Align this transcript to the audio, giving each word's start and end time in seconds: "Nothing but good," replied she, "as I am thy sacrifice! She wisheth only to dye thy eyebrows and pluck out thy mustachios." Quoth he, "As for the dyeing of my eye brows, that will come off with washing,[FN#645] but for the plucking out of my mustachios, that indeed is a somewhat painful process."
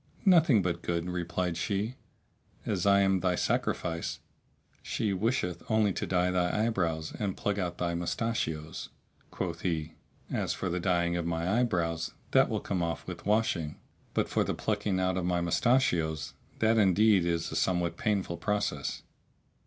"Nothing 0.25 0.63
but 0.63 0.81
good," 0.81 1.07
replied 1.07 1.57
she, 1.57 1.93
"as 2.65 2.87
I 2.87 3.01
am 3.01 3.19
thy 3.19 3.35
sacrifice! 3.35 4.17
She 4.81 5.13
wisheth 5.13 5.61
only 5.69 5.93
to 5.93 6.07
dye 6.07 6.31
thy 6.31 6.65
eyebrows 6.65 7.13
and 7.19 7.37
pluck 7.37 7.59
out 7.59 7.77
thy 7.77 7.93
mustachios." 7.93 8.89
Quoth 9.29 9.61
he, 9.61 9.93
"As 10.31 10.53
for 10.55 10.69
the 10.69 10.79
dyeing 10.79 11.17
of 11.17 11.27
my 11.27 11.59
eye 11.59 11.65
brows, 11.65 12.15
that 12.31 12.49
will 12.49 12.61
come 12.61 12.81
off 12.81 13.05
with 13.05 13.27
washing,[FN#645] 13.27 13.75
but 14.15 14.27
for 14.27 14.43
the 14.43 14.55
plucking 14.55 14.99
out 14.99 15.17
of 15.17 15.25
my 15.25 15.39
mustachios, 15.39 16.33
that 16.57 16.79
indeed 16.79 17.23
is 17.23 17.51
a 17.51 17.55
somewhat 17.55 17.95
painful 17.95 18.37
process." 18.37 19.03